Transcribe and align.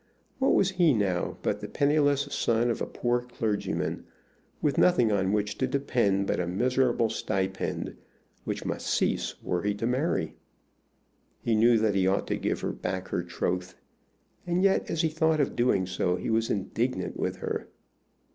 What 0.39 0.55
was 0.55 0.71
he 0.71 0.95
now 0.95 1.37
but 1.43 1.59
the 1.59 1.67
penniless 1.67 2.21
son 2.33 2.71
of 2.71 2.81
a 2.81 2.87
poor 2.87 3.21
clergyman, 3.21 4.05
with 4.59 4.79
nothing 4.79 5.11
on 5.11 5.31
which 5.31 5.59
to 5.59 5.67
depend 5.67 6.25
but 6.25 6.39
a 6.39 6.47
miserable 6.47 7.07
stipend, 7.11 7.95
which 8.43 8.65
must 8.65 8.87
cease 8.87 9.35
were 9.43 9.61
he 9.61 9.75
to 9.75 9.85
marry? 9.85 10.33
He 11.43 11.53
knew 11.53 11.77
that 11.77 11.93
he 11.93 12.07
ought 12.07 12.25
to 12.29 12.35
give 12.37 12.61
her 12.61 12.71
back 12.71 13.09
her 13.09 13.21
troth; 13.21 13.75
and 14.47 14.63
yet, 14.63 14.89
as 14.89 15.01
he 15.03 15.09
thought 15.09 15.39
of 15.39 15.55
doing 15.55 15.85
so, 15.85 16.15
he 16.15 16.31
was 16.31 16.49
indignant 16.49 17.15
with 17.15 17.35
her. 17.35 17.67